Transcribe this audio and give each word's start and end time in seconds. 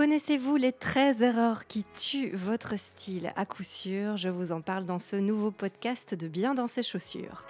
Connaissez-vous 0.00 0.56
les 0.56 0.72
13 0.72 1.20
erreurs 1.20 1.66
qui 1.66 1.84
tuent 1.94 2.34
votre 2.34 2.78
style? 2.78 3.34
À 3.36 3.44
coup 3.44 3.62
sûr, 3.62 4.16
je 4.16 4.30
vous 4.30 4.50
en 4.50 4.62
parle 4.62 4.86
dans 4.86 4.98
ce 4.98 5.14
nouveau 5.16 5.50
podcast 5.50 6.14
de 6.14 6.26
Bien 6.26 6.54
dans 6.54 6.68
ses 6.68 6.82
chaussures. 6.82 7.44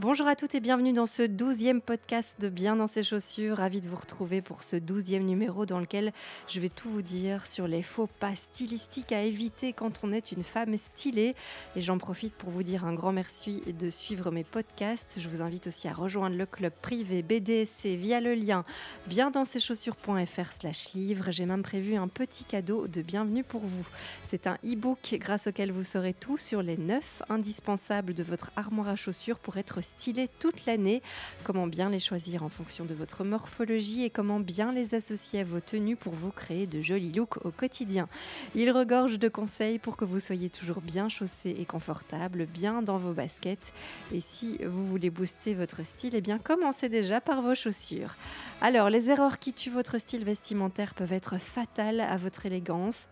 Bonjour 0.00 0.28
à 0.28 0.36
toutes 0.36 0.54
et 0.54 0.60
bienvenue 0.60 0.92
dans 0.92 1.06
ce 1.06 1.22
douzième 1.22 1.80
podcast 1.80 2.40
de 2.40 2.48
Bien 2.48 2.76
dans 2.76 2.86
ses 2.86 3.02
chaussures. 3.02 3.56
Ravi 3.56 3.80
de 3.80 3.88
vous 3.88 3.96
retrouver 3.96 4.42
pour 4.42 4.62
ce 4.62 4.76
douzième 4.76 5.24
numéro 5.24 5.66
dans 5.66 5.80
lequel 5.80 6.12
je 6.48 6.60
vais 6.60 6.68
tout 6.68 6.88
vous 6.88 7.02
dire 7.02 7.48
sur 7.48 7.66
les 7.66 7.82
faux 7.82 8.06
pas 8.06 8.36
stylistiques 8.36 9.10
à 9.10 9.22
éviter 9.22 9.72
quand 9.72 10.04
on 10.04 10.12
est 10.12 10.30
une 10.30 10.44
femme 10.44 10.78
stylée. 10.78 11.34
Et 11.74 11.82
j'en 11.82 11.98
profite 11.98 12.32
pour 12.34 12.50
vous 12.50 12.62
dire 12.62 12.84
un 12.84 12.94
grand 12.94 13.10
merci 13.10 13.60
de 13.76 13.90
suivre 13.90 14.30
mes 14.30 14.44
podcasts. 14.44 15.18
Je 15.18 15.28
vous 15.28 15.42
invite 15.42 15.66
aussi 15.66 15.88
à 15.88 15.94
rejoindre 15.94 16.36
le 16.36 16.46
club 16.46 16.74
privé 16.80 17.24
BDSC 17.24 17.96
via 17.96 18.20
le 18.20 18.34
lien 18.34 18.64
bien 19.08 19.32
dans 19.32 19.44
ses 19.44 19.58
chaussures.fr 19.58 20.52
slash 20.52 20.92
livre. 20.92 21.32
J'ai 21.32 21.44
même 21.44 21.64
prévu 21.64 21.96
un 21.96 22.06
petit 22.06 22.44
cadeau 22.44 22.86
de 22.86 23.02
bienvenue 23.02 23.42
pour 23.42 23.62
vous. 23.62 23.86
C'est 24.22 24.46
un 24.46 24.58
e-book 24.64 25.16
grâce 25.18 25.48
auquel 25.48 25.72
vous 25.72 25.82
saurez 25.82 26.14
tout 26.14 26.38
sur 26.38 26.62
les 26.62 26.76
9 26.76 27.24
indispensables 27.30 28.14
de 28.14 28.22
votre 28.22 28.52
armoire 28.54 28.90
à 28.90 28.94
chaussures 28.94 29.40
pour 29.40 29.56
être 29.56 29.80
stylés 29.96 30.28
toute 30.38 30.66
l'année, 30.66 31.02
comment 31.44 31.66
bien 31.66 31.90
les 31.90 32.00
choisir 32.00 32.42
en 32.42 32.48
fonction 32.48 32.84
de 32.84 32.94
votre 32.94 33.24
morphologie 33.24 34.04
et 34.04 34.10
comment 34.10 34.40
bien 34.40 34.72
les 34.72 34.94
associer 34.94 35.40
à 35.40 35.44
vos 35.44 35.60
tenues 35.60 35.96
pour 35.96 36.12
vous 36.12 36.30
créer 36.30 36.66
de 36.66 36.80
jolis 36.80 37.12
looks 37.12 37.44
au 37.44 37.50
quotidien. 37.50 38.08
Il 38.54 38.70
regorge 38.70 39.18
de 39.18 39.28
conseils 39.28 39.78
pour 39.78 39.96
que 39.96 40.04
vous 40.04 40.20
soyez 40.20 40.50
toujours 40.50 40.80
bien 40.80 41.08
chaussé 41.08 41.56
et 41.58 41.64
confortable, 41.64 42.46
bien 42.46 42.82
dans 42.82 42.98
vos 42.98 43.12
baskets. 43.12 43.72
Et 44.12 44.20
si 44.20 44.58
vous 44.64 44.86
voulez 44.86 45.10
booster 45.10 45.54
votre 45.54 45.84
style, 45.84 46.14
eh 46.14 46.20
bien 46.20 46.38
commencez 46.38 46.88
déjà 46.88 47.20
par 47.20 47.42
vos 47.42 47.54
chaussures. 47.54 48.14
Alors, 48.60 48.90
les 48.90 49.10
erreurs 49.10 49.38
qui 49.38 49.52
tuent 49.52 49.70
votre 49.70 49.98
style 49.98 50.24
vestimentaire 50.24 50.94
peuvent 50.94 51.12
être 51.12 51.38
fatales 51.38 52.00
à 52.00 52.16
votre 52.16 52.46
élégance. 52.46 53.08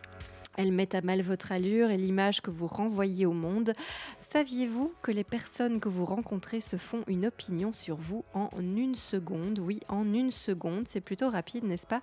Elles 0.57 0.73
mettent 0.73 0.95
à 0.95 1.03
mal 1.03 1.23
votre 1.23 1.53
allure 1.53 1.91
et 1.91 1.97
l'image 1.97 2.41
que 2.41 2.51
vous 2.51 2.67
renvoyez 2.67 3.27
au 3.27 3.33
monde. 3.33 3.73
Saviez-vous 4.21 4.93
que 5.03 5.13
les 5.13 5.25
personnes 5.25 5.81
que 5.81 5.89
vous 5.89 6.05
rencontrez 6.05 6.61
se 6.61 6.77
font 6.77 7.03
une 7.07 7.27
opinion 7.27 7.73
sur 7.73 7.97
vous 7.97 8.25
en 8.35 8.51
une 8.59 8.95
seconde? 8.95 9.59
Oui, 9.59 9.81
en 9.89 10.13
une 10.13 10.31
seconde, 10.31 10.89
c'est 10.89 11.01
plutôt 11.01 11.31
rapide, 11.31 11.65
n'est-ce 11.65 11.87
pas? 11.87 12.01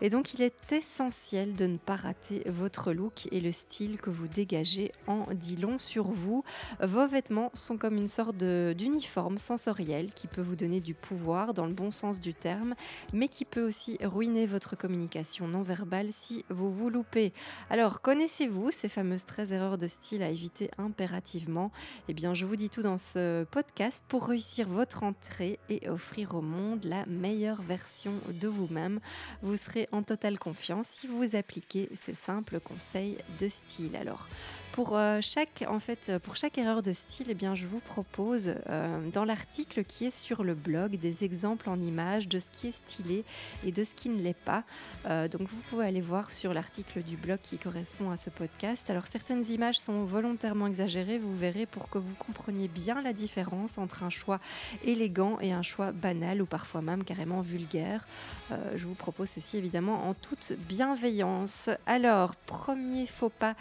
Et 0.00 0.08
donc 0.08 0.34
il 0.34 0.42
est 0.42 0.72
essentiel 0.72 1.54
de 1.54 1.66
ne 1.66 1.76
pas 1.76 1.96
rater 1.96 2.42
votre 2.46 2.92
look 2.92 3.28
et 3.32 3.40
le 3.40 3.52
style 3.52 4.00
que 4.00 4.10
vous 4.10 4.28
dégagez 4.28 4.92
en 5.06 5.26
dit 5.34 5.56
long 5.56 5.78
sur 5.78 6.04
vous. 6.04 6.44
Vos 6.82 7.06
vêtements 7.06 7.50
sont 7.54 7.76
comme 7.76 7.96
une 7.96 8.08
sorte 8.08 8.36
d'uniforme 8.36 9.38
sensoriel 9.38 10.12
qui 10.12 10.26
peut 10.26 10.42
vous 10.42 10.56
donner 10.56 10.80
du 10.80 10.94
pouvoir 10.94 11.54
dans 11.54 11.66
le 11.66 11.74
bon 11.74 11.90
sens 11.90 12.20
du 12.20 12.34
terme, 12.34 12.74
mais 13.12 13.28
qui 13.28 13.44
peut 13.44 13.66
aussi 13.66 13.98
ruiner 14.02 14.46
votre 14.46 14.76
communication 14.76 15.48
non 15.48 15.62
verbale 15.62 16.08
si 16.12 16.44
vous 16.48 16.72
vous 16.72 16.90
loupez. 16.90 17.32
Alors 17.70 17.95
connaissez-vous 18.00 18.70
ces 18.70 18.88
fameuses 18.88 19.24
13 19.24 19.52
erreurs 19.52 19.78
de 19.78 19.86
style 19.86 20.22
à 20.22 20.28
éviter 20.28 20.70
impérativement? 20.78 21.70
Eh 22.08 22.14
bien, 22.14 22.34
je 22.34 22.46
vous 22.46 22.56
dis 22.56 22.70
tout 22.70 22.82
dans 22.82 22.98
ce 22.98 23.44
podcast 23.44 24.02
pour 24.08 24.28
réussir 24.28 24.68
votre 24.68 25.02
entrée 25.02 25.58
et 25.68 25.88
offrir 25.88 26.34
au 26.34 26.42
monde 26.42 26.84
la 26.84 27.06
meilleure 27.06 27.62
version 27.62 28.14
de 28.28 28.48
vous-même. 28.48 29.00
Vous 29.42 29.56
serez 29.56 29.88
en 29.92 30.02
totale 30.02 30.38
confiance 30.38 30.88
si 30.88 31.06
vous 31.06 31.36
appliquez 31.36 31.88
ces 31.96 32.14
simples 32.14 32.60
conseils 32.60 33.18
de 33.38 33.48
style. 33.48 33.96
Alors, 33.96 34.28
pour 34.76 34.94
euh, 34.94 35.20
chaque, 35.22 35.64
en 35.66 35.80
fait, 35.80 35.98
euh, 36.10 36.18
pour 36.18 36.36
chaque 36.36 36.58
erreur 36.58 36.82
de 36.82 36.92
style, 36.92 37.28
eh 37.30 37.34
bien, 37.34 37.54
je 37.54 37.66
vous 37.66 37.80
propose 37.80 38.56
euh, 38.68 39.08
dans 39.10 39.24
l'article 39.24 39.84
qui 39.84 40.04
est 40.04 40.14
sur 40.14 40.44
le 40.44 40.54
blog 40.54 40.98
des 40.98 41.24
exemples 41.24 41.70
en 41.70 41.80
images 41.80 42.28
de 42.28 42.38
ce 42.38 42.50
qui 42.50 42.66
est 42.68 42.72
stylé 42.72 43.24
et 43.64 43.72
de 43.72 43.84
ce 43.84 43.94
qui 43.94 44.10
ne 44.10 44.20
l'est 44.20 44.34
pas. 44.34 44.64
donc 45.06 45.48
vous 45.48 45.62
pouvez 45.70 45.86
aller 45.86 46.02
voir 46.02 46.30
sur 46.30 46.52
l'article 46.52 47.02
du 47.02 47.16
blog 47.16 47.38
qui 47.42 47.56
correspond 47.56 48.10
à 48.10 48.18
ce 48.18 48.28
podcast. 48.28 48.90
Alors 48.90 49.06
certaines 49.06 49.46
images 49.50 49.78
sont 49.78 50.04
volontairement 50.04 50.66
exagérées, 50.66 51.18
vous 51.18 51.34
verrez, 51.34 51.64
pour 51.64 51.88
que 51.88 51.96
vous 51.96 52.14
compreniez 52.14 52.68
bien 52.68 53.00
la 53.00 53.14
différence 53.14 53.78
entre 53.78 54.02
un 54.02 54.10
choix 54.10 54.40
élégant 54.84 55.38
et 55.40 55.52
un 55.52 55.62
choix 55.62 55.92
banal 55.92 56.42
ou 56.42 56.46
parfois 56.46 56.82
même 56.82 57.02
carrément 57.04 57.40
vulgaire. 57.40 58.06
je 58.50 58.86
vous 58.86 58.94
propose 58.94 59.30
ceci 59.30 59.56
évidemment 59.56 60.06
en 60.06 60.12
toute 60.12 60.52
bienveillance. 60.68 61.70
Alors, 61.86 62.36
premier 62.36 63.06
faux 63.06 63.30
pas 63.30 63.54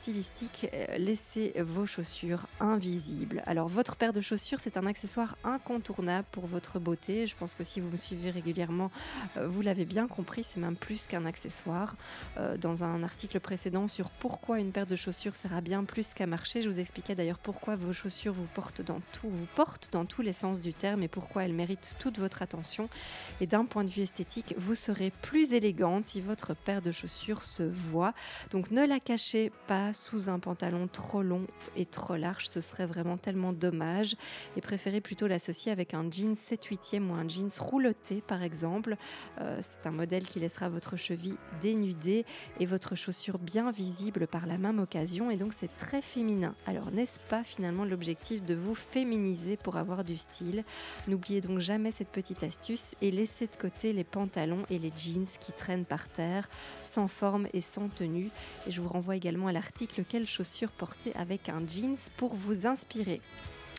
stylistique 0.00 0.55
euh, 0.64 0.98
laissez 0.98 1.54
vos 1.60 1.86
chaussures 1.86 2.46
invisibles. 2.60 3.42
Alors 3.46 3.68
votre 3.68 3.96
paire 3.96 4.12
de 4.12 4.20
chaussures, 4.20 4.60
c'est 4.60 4.76
un 4.76 4.86
accessoire 4.86 5.36
incontournable 5.44 6.26
pour 6.32 6.46
votre 6.46 6.78
beauté. 6.78 7.26
Je 7.26 7.34
pense 7.36 7.54
que 7.54 7.64
si 7.64 7.80
vous 7.80 7.90
me 7.90 7.96
suivez 7.96 8.30
régulièrement, 8.30 8.90
euh, 9.36 9.48
vous 9.48 9.62
l'avez 9.62 9.84
bien 9.84 10.06
compris, 10.06 10.44
c'est 10.44 10.60
même 10.60 10.76
plus 10.76 11.06
qu'un 11.06 11.26
accessoire. 11.26 11.96
Euh, 12.38 12.56
dans 12.56 12.84
un 12.84 13.02
article 13.02 13.40
précédent 13.40 13.88
sur 13.88 14.10
pourquoi 14.10 14.58
une 14.58 14.72
paire 14.72 14.86
de 14.86 14.96
chaussures 14.96 15.36
sert 15.36 15.54
à 15.54 15.60
bien 15.60 15.84
plus 15.84 16.14
qu'à 16.14 16.26
marcher, 16.26 16.62
je 16.62 16.68
vous 16.68 16.78
expliquais 16.78 17.14
d'ailleurs 17.14 17.38
pourquoi 17.38 17.76
vos 17.76 17.92
chaussures 17.92 18.32
vous 18.32 18.48
portent 18.54 18.82
dans 18.82 19.00
vous 19.22 19.46
portent 19.54 19.88
dans 19.92 20.04
tous 20.04 20.22
les 20.22 20.32
sens 20.32 20.60
du 20.60 20.72
terme 20.72 21.02
et 21.02 21.08
pourquoi 21.08 21.44
elles 21.44 21.52
méritent 21.52 21.92
toute 21.98 22.18
votre 22.18 22.42
attention. 22.42 22.88
Et 23.40 23.46
d'un 23.46 23.64
point 23.64 23.84
de 23.84 23.90
vue 23.90 24.02
esthétique, 24.02 24.54
vous 24.58 24.74
serez 24.74 25.10
plus 25.22 25.52
élégante 25.52 26.04
si 26.04 26.20
votre 26.20 26.54
paire 26.54 26.82
de 26.82 26.92
chaussures 26.92 27.44
se 27.44 27.62
voit. 27.62 28.14
Donc 28.50 28.70
ne 28.70 28.86
la 28.86 29.00
cachez 29.00 29.50
pas 29.66 29.92
sous 29.92 30.28
un 30.28 30.38
pantalon 30.46 30.86
trop 30.86 31.22
long 31.22 31.44
et 31.74 31.86
trop 31.86 32.14
large, 32.14 32.48
ce 32.48 32.60
serait 32.60 32.86
vraiment 32.86 33.16
tellement 33.16 33.52
dommage. 33.52 34.14
Et 34.56 34.60
préférez 34.60 35.00
plutôt 35.00 35.26
l'associer 35.26 35.72
avec 35.72 35.92
un 35.92 36.08
jean 36.08 36.36
7 36.36 36.64
8 36.64 37.00
ou 37.00 37.14
un 37.14 37.28
jeans 37.28 37.50
rouloté 37.58 38.22
par 38.24 38.44
exemple. 38.44 38.96
Euh, 39.40 39.58
c'est 39.60 39.88
un 39.88 39.90
modèle 39.90 40.24
qui 40.24 40.38
laissera 40.38 40.68
votre 40.68 40.96
cheville 40.96 41.34
dénudée 41.60 42.24
et 42.60 42.66
votre 42.66 42.94
chaussure 42.94 43.40
bien 43.40 43.72
visible 43.72 44.28
par 44.28 44.46
la 44.46 44.56
même 44.56 44.78
occasion. 44.78 45.32
Et 45.32 45.36
donc 45.36 45.52
c'est 45.52 45.76
très 45.78 46.00
féminin. 46.00 46.54
Alors 46.64 46.92
n'est-ce 46.92 47.18
pas 47.28 47.42
finalement 47.42 47.84
l'objectif 47.84 48.44
de 48.44 48.54
vous 48.54 48.76
féminiser 48.76 49.56
pour 49.56 49.76
avoir 49.76 50.04
du 50.04 50.16
style? 50.16 50.62
N'oubliez 51.08 51.40
donc 51.40 51.58
jamais 51.58 51.90
cette 51.90 52.10
petite 52.10 52.44
astuce 52.44 52.92
et 53.02 53.10
laissez 53.10 53.48
de 53.48 53.56
côté 53.56 53.92
les 53.92 54.04
pantalons 54.04 54.64
et 54.70 54.78
les 54.78 54.92
jeans 54.94 55.26
qui 55.40 55.50
traînent 55.50 55.84
par 55.84 56.08
terre, 56.08 56.48
sans 56.82 57.08
forme 57.08 57.48
et 57.52 57.60
sans 57.60 57.88
tenue. 57.88 58.30
Et 58.68 58.70
je 58.70 58.80
vous 58.80 58.88
renvoie 58.88 59.16
également 59.16 59.48
à 59.48 59.52
l'article 59.52 60.04
Quelle 60.08 60.28
chaussures 60.36 60.70
portées 60.70 61.14
avec 61.16 61.48
un 61.48 61.66
jeans 61.66 61.96
pour 62.18 62.34
vous 62.34 62.66
inspirer. 62.66 63.22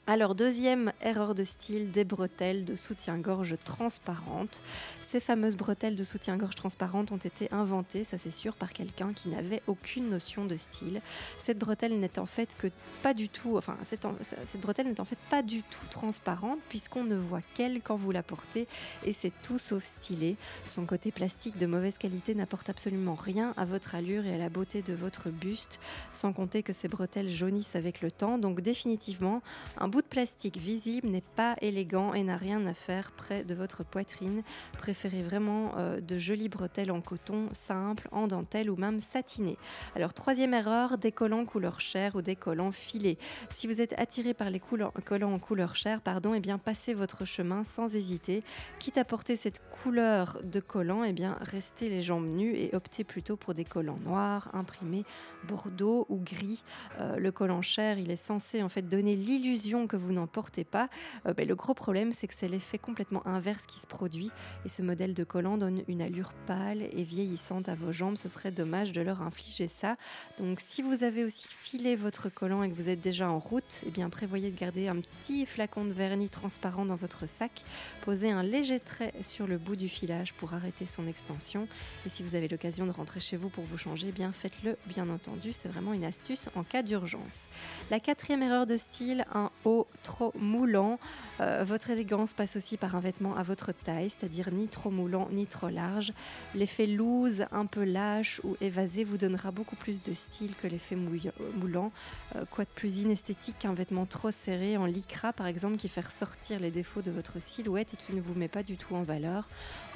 Alors, 0.10 0.36
deuxième 0.36 0.94
erreur 1.02 1.36
de 1.36 1.44
style, 1.44 1.92
des 1.92 2.06
bretelles 2.06 2.64
de 2.64 2.78
soutien-gorge 2.78 3.58
transparentes. 3.66 4.62
Ces 5.02 5.20
fameuses 5.20 5.58
bretelles 5.58 5.98
de 5.98 6.04
soutien-gorge 6.06 6.56
transparentes 6.56 7.12
ont 7.12 7.18
été 7.18 7.50
inventées, 7.52 8.06
ça 8.06 8.18
c'est 8.18 8.32
sûr, 8.32 8.56
par 8.56 8.72
quelqu'un 8.72 9.12
qui 9.12 9.28
n'avait 9.28 9.62
aucune 9.68 10.10
notion 10.10 10.46
de 10.46 10.56
style. 10.56 11.02
Cette 11.40 11.60
bretelle 11.60 12.00
n'est 12.00 12.20
en 12.20 12.26
fait 12.26 12.56
que 12.58 12.68
pas 13.04 13.14
du 13.14 13.28
tout, 13.28 13.58
enfin, 13.58 13.78
cette, 13.82 14.08
cette 14.22 14.62
bretelle 14.62 14.88
n'est 14.88 15.02
en 15.02 15.06
fait 15.06 15.20
pas 15.30 15.44
du 15.44 15.62
tout 15.62 15.86
transparente 15.92 16.60
puisqu'on 16.70 17.04
ne 17.04 17.16
voit 17.16 17.42
qu'elle 17.56 17.82
quand 17.82 17.98
vous 17.98 18.12
la 18.12 18.24
portez 18.24 18.68
et 19.06 19.12
c'est 19.12 19.34
tout 19.44 19.60
sauf 19.60 19.84
stylé. 19.84 20.38
Son 20.68 20.86
côté 20.86 21.12
plastique 21.12 21.58
de 21.58 21.66
mauvaise 21.66 21.98
qualité 21.98 22.34
n'apporte 22.34 22.70
absolument 22.70 23.16
rien 23.16 23.54
à 23.58 23.66
votre 23.66 23.94
allure 23.94 24.26
et 24.26 24.36
à 24.36 24.38
la 24.38 24.50
beauté 24.50 24.82
de 24.82 24.94
votre 24.94 25.30
buste, 25.30 25.82
sans 26.14 26.32
compter 26.32 26.64
que 26.64 26.72
ces 26.72 26.88
bretelles 26.88 27.30
jaunissent 27.30 27.76
avec 27.76 28.02
le 28.02 28.10
temps. 28.10 28.38
Donc, 28.38 28.62
définitivement, 28.62 29.42
un 29.78 29.88
bout 29.88 29.97
de 30.02 30.08
plastique 30.08 30.58
visible 30.58 31.08
n'est 31.08 31.22
pas 31.22 31.56
élégant 31.62 32.14
et 32.14 32.24
n'a 32.24 32.38
rien 32.38 32.66
à 32.68 32.74
faire 32.74 33.12
près 33.12 33.44
de 33.44 33.56
votre 33.56 33.84
poitrine. 33.84 34.44
Préférez 34.78 35.24
vraiment 35.24 35.72
euh, 35.78 36.00
de 36.02 36.18
jolies 36.18 36.50
bretelles 36.50 36.92
en 36.92 37.02
coton, 37.02 37.50
simple, 37.52 38.08
en 38.12 38.28
dentelle 38.28 38.70
ou 38.70 38.76
même 38.76 39.00
satiné. 39.00 39.58
Alors 39.96 40.14
troisième 40.14 40.54
erreur, 40.54 40.98
des 40.98 41.12
collants 41.12 41.46
couleur 41.46 41.80
chair 41.82 42.16
ou 42.16 42.22
des 42.22 42.36
collants 42.36 42.72
filés. 42.72 43.18
Si 43.50 43.66
vous 43.66 43.82
êtes 43.82 43.98
attiré 44.00 44.34
par 44.36 44.52
les 44.52 44.60
collants 44.60 45.34
en 45.34 45.40
couleur 45.40 45.76
chair, 45.76 46.02
pardon, 46.02 46.34
et 46.34 46.38
eh 46.38 46.40
bien 46.40 46.60
passez 46.60 46.94
votre 46.94 47.26
chemin 47.26 47.64
sans 47.64 47.96
hésiter. 47.96 48.44
Quitte 48.80 48.98
à 48.98 49.06
porter 49.06 49.36
cette 49.36 49.62
couleur 49.72 50.40
de 50.44 50.60
collant, 50.60 51.04
et 51.04 51.10
eh 51.10 51.14
bien 51.14 51.38
restez 51.42 51.90
les 51.90 52.02
jambes 52.02 52.28
nues 52.28 52.56
et 52.56 52.76
optez 52.76 53.04
plutôt 53.04 53.38
pour 53.38 53.54
des 53.54 53.66
collants 53.66 54.00
noirs, 54.04 54.50
imprimés, 54.54 55.06
bordeaux 55.48 56.06
ou 56.10 56.18
gris. 56.18 56.64
Euh, 57.00 57.18
le 57.18 57.32
collant 57.32 57.62
chair, 57.62 57.98
il 57.98 58.12
est 58.12 58.16
censé 58.16 58.62
en 58.62 58.70
fait 58.70 58.84
donner 58.84 59.16
l'illusion 59.16 59.87
que 59.88 59.96
vous 59.96 60.12
n'en 60.12 60.28
portez 60.28 60.64
pas, 60.64 60.90
euh, 61.26 61.34
ben, 61.34 61.48
le 61.48 61.56
gros 61.56 61.74
problème 61.74 62.12
c'est 62.12 62.28
que 62.28 62.34
c'est 62.34 62.48
l'effet 62.48 62.78
complètement 62.78 63.26
inverse 63.28 63.66
qui 63.66 63.80
se 63.80 63.88
produit 63.88 64.32
et 64.66 64.70
ce 64.70 64.82
modèle 64.82 65.14
de 65.14 65.24
collant 65.24 65.58
donne 65.58 65.84
une 65.88 66.02
allure 66.02 66.34
pâle 66.46 66.84
et 66.92 67.04
vieillissante 67.04 67.70
à 67.70 67.76
vos 67.76 67.92
jambes. 67.92 68.18
Ce 68.18 68.30
serait 68.30 68.52
dommage 68.52 68.92
de 68.92 69.02
leur 69.02 69.22
infliger 69.22 69.68
ça. 69.68 69.96
Donc 70.40 70.60
si 70.60 70.82
vous 70.82 71.04
avez 71.04 71.24
aussi 71.24 71.48
filé 71.50 71.96
votre 71.96 72.30
collant 72.30 72.64
et 72.64 72.70
que 72.70 72.76
vous 72.76 72.90
êtes 72.90 73.02
déjà 73.02 73.30
en 73.30 73.40
route, 73.40 73.84
eh 73.86 73.92
bien 73.92 74.10
prévoyez 74.10 74.52
de 74.52 74.60
garder 74.60 74.88
un 74.88 74.98
petit 74.98 75.46
flacon 75.46 75.86
de 75.86 75.94
vernis 75.94 76.30
transparent 76.30 76.86
dans 76.86 76.96
votre 76.96 77.28
sac. 77.28 77.64
Posez 78.04 78.32
un 78.32 78.44
léger 78.44 78.80
trait 78.80 79.14
sur 79.22 79.48
le 79.48 79.58
bout 79.58 79.76
du 79.76 79.90
filage 79.90 80.34
pour 80.34 80.54
arrêter 80.54 80.86
son 80.86 81.08
extension. 81.08 81.68
Et 82.06 82.10
si 82.10 82.24
vous 82.24 82.36
avez 82.36 82.48
l'occasion 82.48 82.86
de 82.86 82.92
rentrer 82.92 83.20
chez 83.20 83.38
vous 83.38 83.50
pour 83.50 83.64
vous 83.64 83.78
changer, 83.78 84.08
eh 84.10 84.12
bien 84.12 84.32
faites-le 84.32 84.78
bien 84.86 85.10
entendu. 85.10 85.54
C'est 85.54 85.70
vraiment 85.70 85.94
une 85.94 86.04
astuce 86.04 86.50
en 86.56 86.64
cas 86.64 86.84
d'urgence. 86.84 87.48
La 87.92 88.00
quatrième 88.00 88.44
erreur 88.44 88.66
de 88.66 88.78
style, 88.78 89.26
un 89.34 89.52
haut 89.66 89.77
trop 90.04 90.34
moulant. 90.40 91.00
Euh, 91.40 91.64
votre 91.64 91.90
élégance 91.90 92.34
passe 92.34 92.56
aussi 92.56 92.78
par 92.78 92.96
un 92.96 93.00
vêtement 93.00 93.36
à 93.36 93.44
votre 93.44 93.72
taille, 93.72 94.10
c'est-à-dire 94.10 94.52
ni 94.52 94.68
trop 94.68 94.90
moulant 94.90 95.28
ni 95.32 95.46
trop 95.46 95.70
large. 95.70 96.14
L'effet 96.56 96.88
loose, 96.88 97.46
un 97.52 97.66
peu 97.66 97.84
lâche 97.84 98.42
ou 98.44 98.56
évasé 98.62 99.04
vous 99.04 99.18
donnera 99.18 99.52
beaucoup 99.52 99.76
plus 99.76 100.02
de 100.02 100.14
style 100.14 100.56
que 100.56 100.68
l'effet 100.68 100.96
moulant. 100.96 101.92
Euh, 102.36 102.46
quoi 102.50 102.64
de 102.64 102.70
plus 102.70 103.02
inesthétique 103.02 103.60
qu'un 103.60 103.74
vêtement 103.74 104.06
trop 104.06 104.32
serré 104.32 104.78
en 104.78 104.86
lycra 104.86 105.34
par 105.34 105.48
exemple 105.48 105.78
qui 105.78 105.90
fait 105.90 106.06
ressortir 106.06 106.60
les 106.60 106.72
défauts 106.72 107.02
de 107.02 107.12
votre 107.12 107.42
silhouette 107.42 107.94
et 107.94 107.98
qui 107.98 108.16
ne 108.16 108.22
vous 108.22 108.34
met 108.34 108.48
pas 108.48 108.64
du 108.64 108.78
tout 108.78 108.96
en 108.96 109.04
valeur? 109.04 109.48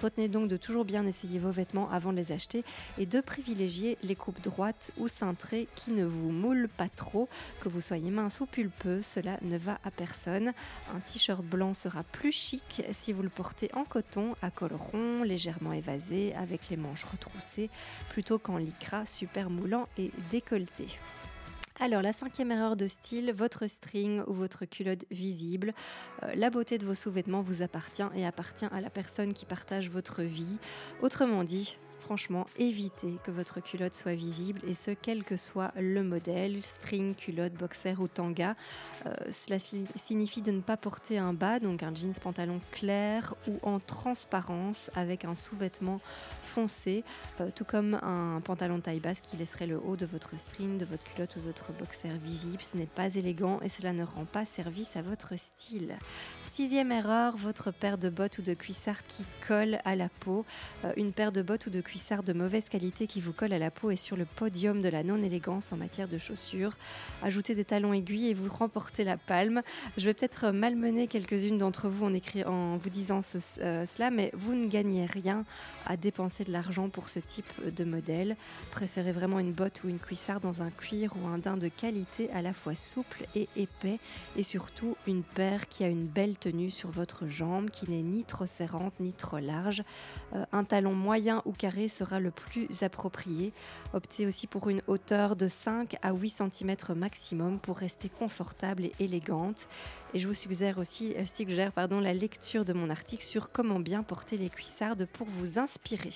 Retenez 0.02 0.28
donc 0.28 0.48
de 0.48 0.58
toujours 0.58 0.86
bien 0.86 1.06
essayer 1.06 1.40
vos 1.40 1.52
vêtements 1.52 1.90
avant 1.92 2.12
de 2.12 2.18
les 2.18 2.32
acheter 2.32 2.64
et 2.98 3.06
de 3.06 3.22
privilégier 3.22 3.98
les 4.04 4.16
coupes 4.16 4.42
droites 4.42 4.92
ou 4.98 5.08
cintrées 5.08 5.68
qui 5.76 5.92
ne 5.92 6.06
vous 6.06 6.32
moulent 6.32 6.70
pas 6.70 6.90
trop, 6.90 7.30
que 7.62 7.70
vous 7.70 7.82
soyez 7.82 8.12
mince 8.12 8.40
ou 8.40 8.46
pulpeux, 8.46 9.02
cela 9.02 9.38
ne 9.42 9.58
va 9.58 9.71
à 9.84 9.92
personne. 9.92 10.54
Un 10.94 11.00
t-shirt 11.00 11.44
blanc 11.44 11.74
sera 11.74 12.04
plus 12.04 12.32
chic 12.32 12.84
si 12.92 13.14
vous 13.14 13.24
le 13.24 13.30
portez 13.30 13.70
en 13.74 13.84
coton, 13.84 14.36
à 14.42 14.52
col 14.52 14.74
rond, 14.74 15.24
légèrement 15.24 15.74
évasé, 15.74 16.34
avec 16.36 16.70
les 16.70 16.78
manches 16.78 17.04
retroussées, 17.04 17.70
plutôt 18.10 18.40
qu'en 18.40 18.58
lycra 18.58 19.06
super 19.06 19.50
moulant 19.50 19.88
et 19.98 20.12
décolleté. 20.30 20.88
Alors, 21.80 22.04
la 22.04 22.14
cinquième 22.14 22.52
erreur 22.52 22.76
de 22.76 22.86
style, 22.86 23.34
votre 23.34 23.66
string 23.66 24.22
ou 24.28 24.34
votre 24.34 24.66
culotte 24.66 25.06
visible. 25.10 25.74
Euh, 26.22 26.36
la 26.36 26.52
beauté 26.52 26.78
de 26.78 26.86
vos 26.86 26.94
sous-vêtements 26.94 27.42
vous 27.42 27.64
appartient 27.64 28.04
et 28.14 28.24
appartient 28.24 28.68
à 28.72 28.82
la 28.82 28.92
personne 28.92 29.34
qui 29.34 29.46
partage 29.46 29.90
votre 29.90 30.22
vie. 30.22 30.58
Autrement 31.02 31.44
dit, 31.44 31.78
franchement, 32.02 32.48
évitez 32.58 33.18
que 33.24 33.32
votre 33.32 33.62
culotte 33.62 33.94
soit 33.94 34.16
visible 34.16 34.60
et 34.68 34.76
ce, 34.76 34.92
quel 34.92 35.24
que 35.24 35.38
soit 35.38 35.72
le 35.80 36.04
modèle, 36.04 36.62
string, 36.64 37.16
culotte, 37.16 37.54
boxer 37.54 37.96
ou 38.00 38.08
tanga. 38.08 38.56
Euh, 39.06 39.14
cela 39.32 39.58
signifie 39.96 40.42
de 40.42 40.52
ne 40.52 40.62
pas 40.62 40.78
porter 40.78 41.18
un 41.18 41.34
bas, 41.34 41.60
donc 41.60 41.84
un 41.84 41.94
jeans 41.96 42.14
pantalon 42.22 42.60
clair 42.72 43.36
ou 43.48 43.60
en 43.64 43.80
transparence 43.80 44.90
avec 44.96 45.26
un 45.26 45.36
sous-vêtement 45.36 46.02
foncé, 46.42 47.04
euh, 47.40 47.50
tout 47.56 47.66
comme 47.66 47.96
un 48.02 48.42
pantalon 48.44 48.82
taille 48.82 49.00
basse 49.00 49.22
qui 49.22 49.38
laisserait 49.38 49.68
le 49.68 49.80
haut 49.80 49.96
de 49.96 50.06
votre 50.06 50.38
string, 50.38 50.78
de 50.78 50.86
votre 50.86 51.04
culotte 51.04 51.36
ou 51.38 51.40
de 51.40 51.46
votre 51.46 51.72
boxer 51.72 52.10
visible. 52.24 52.62
Ce 52.62 52.76
n'est 52.76 52.86
pas 52.86 53.16
élégant 53.16 53.60
et 53.62 53.70
cela 53.70 53.94
ne 53.94 54.04
rend 54.04 54.26
pas 54.26 54.46
service 54.46 54.96
à 54.96 55.02
votre 55.02 55.38
style. 55.38 55.96
Sixième 56.54 56.92
erreur, 56.92 57.38
votre 57.38 57.72
paire 57.72 57.98
de 57.98 58.10
bottes 58.10 58.40
ou 58.40 58.42
de 58.42 58.54
cuissards 58.54 59.04
qui 59.08 59.24
colle 59.48 59.80
à 59.86 59.96
la 59.96 60.10
peau. 60.10 60.44
Euh, 60.84 60.92
une 60.98 61.14
paire 61.14 61.32
de 61.32 61.42
bottes 61.42 61.68
ou 61.68 61.70
de 61.70 61.80
cuissards 61.80 62.24
de 62.24 62.34
mauvaise 62.34 62.68
qualité 62.68 63.08
qui 63.08 63.22
vous 63.22 63.32
colle 63.32 63.54
à 63.54 63.58
la 63.58 63.72
peau 63.72 63.90
est 63.90 63.96
sur 63.96 64.18
le 64.18 64.26
podium 64.26 64.82
de 64.82 64.90
la 64.90 65.02
non-élégance 65.02 65.72
en 65.72 65.78
matière 65.78 66.10
de 66.10 66.18
chaussures. 66.18 66.74
Ajoutez 67.24 67.56
des 67.56 67.64
talons 67.64 67.94
aiguilles 67.94 68.28
et 68.28 68.34
vous 68.34 68.50
remportez 68.50 69.06
la 69.06 69.16
palme. 69.16 69.62
Je 69.98 70.04
vais 70.04 70.14
peut-être 70.14 70.52
malmener 70.52 71.08
quelques-unes 71.08 71.58
d'entre 71.58 71.88
vous 71.88 72.06
en, 72.06 72.14
en 72.46 72.76
vous 72.76 72.90
disant 72.90 73.22
euh, 73.62 73.86
cela, 73.86 74.12
mais 74.12 74.32
vous 74.34 74.54
ne 74.54 74.68
gagnez 74.68 75.06
rien 75.06 75.46
à 75.86 75.96
dépenser 75.96 76.44
de 76.44 76.52
l'argent 76.52 76.90
pour 76.90 77.08
ce 77.08 77.20
type 77.20 77.50
de 77.74 77.86
modèle. 77.86 78.36
Préférez 78.72 79.14
vraiment 79.14 79.40
une 79.40 79.54
botte 79.54 79.86
ou 79.86 79.88
une 79.88 80.00
cuissard 80.00 80.42
dans 80.42 80.62
un 80.62 80.70
cuir 80.70 81.14
ou 81.16 81.28
un 81.28 81.38
daim 81.38 81.56
de 81.56 81.70
qualité 81.70 82.30
à 82.32 82.42
la 82.42 82.52
fois 82.52 82.76
souple 82.76 83.26
et 83.36 83.48
épais 83.56 84.00
et 84.36 84.44
surtout 84.44 84.98
une 85.08 85.24
paire 85.24 85.70
qui 85.70 85.86
a 85.86 85.88
une 85.88 86.08
belle 86.08 86.36
tenue 86.42 86.72
sur 86.72 86.90
votre 86.90 87.28
jambe 87.28 87.70
qui 87.70 87.90
n'est 87.90 88.02
ni 88.02 88.26
trop 88.26 88.46
serrante 88.46 88.94
ni 89.00 89.14
trop 89.14 89.38
large. 89.38 89.84
Euh, 90.34 90.44
un 90.52 90.64
talon 90.64 90.94
moyen 90.94 91.42
ou 91.46 91.54
carré 91.54 91.88
sera 91.88 92.20
le 92.20 92.32
plus 92.32 92.84
approprié. 92.84 93.54
Optez 93.94 94.26
aussi 94.26 94.48
pour 94.48 94.68
une 94.70 94.82
hauteur 94.88 95.36
de 95.36 95.48
5 95.48 95.96
à 96.02 96.14
8 96.14 96.30
cm 96.52 96.76
maximum 96.96 97.60
pour 97.60 97.78
rester 97.78 98.10
confortable 98.10 98.86
et 98.86 98.94
élégante. 99.00 99.70
Et 100.14 100.20
je 100.20 100.28
vous 100.28 100.34
suggère 100.34 100.80
aussi 100.80 101.14
euh, 101.16 101.26
suggère, 101.26 101.72
la 101.76 102.14
lecture 102.14 102.66
de 102.66 102.74
mon 102.74 102.90
article 102.90 103.24
sur 103.24 103.52
comment 103.52 103.80
bien 103.80 104.04
porter 104.04 104.38
les 104.38 104.50
cuissardes 104.50 105.06
pour 105.14 105.28
vous 105.28 105.60
inspirer. 105.60 106.12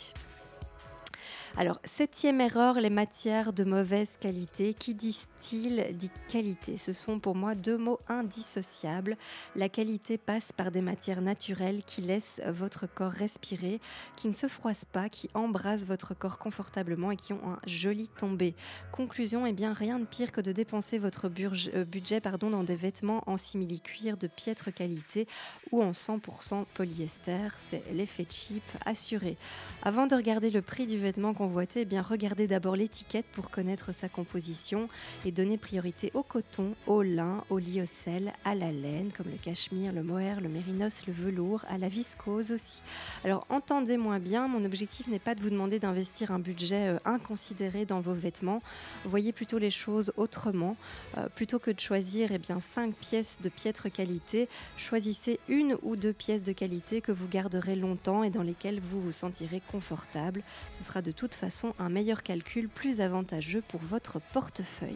Alors, 1.58 1.80
septième 1.86 2.42
erreur, 2.42 2.82
les 2.82 2.90
matières 2.90 3.54
de 3.54 3.64
mauvaise 3.64 4.18
qualité. 4.20 4.74
Qui 4.74 4.94
dit 4.94 5.14
style 5.14 5.86
dit 5.94 6.12
qualité. 6.28 6.76
Ce 6.76 6.92
sont 6.92 7.18
pour 7.18 7.34
moi 7.34 7.56
deux 7.56 7.78
mots 7.78 8.02
indissociables. 8.10 9.16
La 9.56 9.70
qualité 9.70 10.18
passe 10.18 10.52
par 10.52 10.70
des 10.70 10.82
matières 10.82 11.22
naturelles 11.22 11.84
qui 11.88 12.02
laissent 12.02 12.42
votre 12.46 12.88
corps 12.88 13.14
respirer, 13.14 13.80
qui 14.18 14.28
ne 14.28 14.34
se 14.34 14.50
froissent 14.50 14.84
pas, 14.84 15.08
qui 15.08 15.30
embrassent 15.34 15.86
votre 15.86 16.14
corps 16.14 16.40
confortablement 16.40 17.12
et 17.12 17.16
qui 17.16 17.32
ont 17.32 17.50
un 17.50 17.60
joli 17.66 18.10
tombé. 18.18 18.54
Conclusion, 18.92 19.46
eh 19.46 19.54
bien 19.54 19.72
rien 19.72 19.98
de 20.00 20.06
pire 20.06 20.34
que 20.34 20.42
de 20.42 20.52
dépenser 20.52 20.98
votre 20.98 21.28
euh, 21.28 21.86
budget 21.86 22.20
pardon, 22.20 22.50
dans 22.50 22.64
des 22.64 22.76
vêtements 22.76 23.24
en 23.28 23.38
simili-cuir 23.38 24.18
de 24.18 24.28
piètre 24.28 24.74
qualité 24.74 25.26
ou 25.72 25.82
en 25.82 25.92
100% 25.92 26.66
polyester. 26.74 27.48
C'est 27.60 27.84
l'effet 27.94 28.28
cheap 28.30 28.64
assuré. 28.86 29.38
Avant 29.84 30.06
de 30.06 30.16
regarder 30.16 30.50
le 30.50 30.62
prix 30.62 30.86
du 30.86 30.98
vêtement 30.98 31.34
qu'on 31.34 31.45
eh 31.76 31.86
bien 31.86 32.02
regardez 32.02 32.48
d'abord 32.48 32.76
l'étiquette 32.76 33.26
pour 33.32 33.50
connaître 33.50 33.94
sa 33.94 34.10
composition 34.10 34.90
et 35.26 35.32
donner 35.32 35.58
priorité 35.58 36.12
au 36.14 36.24
coton, 36.24 36.74
au 36.88 37.02
lin, 37.02 37.44
au 37.50 37.60
lyocell, 37.60 38.34
à 38.44 38.56
la 38.56 38.72
laine 38.72 39.12
comme 39.12 39.28
le 39.32 39.38
cachemire, 39.38 39.92
le 39.92 40.04
mohair, 40.04 40.42
le 40.42 40.50
mérinos, 40.50 41.06
le 41.08 41.14
velours, 41.14 41.66
à 41.70 41.78
la 41.78 41.88
viscose 41.88 42.52
aussi. 42.52 42.82
Alors 43.24 43.46
entendez-moi 43.50 44.20
bien, 44.20 44.48
mon 44.48 44.66
objectif 44.66 45.08
n'est 45.08 45.20
pas 45.20 45.36
de 45.36 45.42
vous 45.42 45.50
demander 45.50 45.80
d'investir 45.80 46.32
un 46.32 46.40
budget 46.40 46.90
euh, 46.90 47.00
inconsidéré 47.06 47.86
dans 47.86 48.00
vos 48.00 48.14
vêtements. 48.14 48.62
Voyez 49.04 49.32
plutôt 49.32 49.58
les 49.58 49.72
choses 49.72 50.14
autrement. 50.18 50.76
Euh, 51.18 51.28
plutôt 51.36 51.60
que 51.60 51.72
de 51.72 51.80
choisir 51.80 52.32
eh 52.32 52.40
bien, 52.40 52.60
5 52.60 52.94
pièces 52.96 53.38
de 53.42 53.50
piètre 53.50 53.92
qualité, 53.92 54.50
choisissez 54.78 55.40
une 55.48 55.78
ou 55.84 55.96
deux 55.96 56.14
pièces 56.14 56.44
de 56.44 56.54
qualité 56.54 57.02
que 57.02 57.12
vous 57.12 57.28
garderez 57.28 57.76
longtemps 57.76 58.24
et 58.24 58.30
dans 58.30 58.44
lesquelles 58.44 58.80
vous 58.80 59.02
vous 59.02 59.12
sentirez 59.12 59.62
confortable. 59.72 60.42
Ce 60.72 60.84
sera 60.84 61.02
de 61.02 61.12
toute 61.12 61.35
façon 61.36 61.74
un 61.80 61.90
meilleur 61.90 62.24
calcul 62.24 62.70
plus 62.70 63.02
avantageux 63.02 63.64
pour 63.68 63.82
votre 63.82 64.20
portefeuille. 64.34 64.96